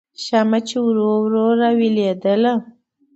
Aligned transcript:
شمعه 0.23 0.59
چې 0.67 0.77
ورو 0.85 1.09
ورو 1.23 1.45
راویلېدله 1.59 2.53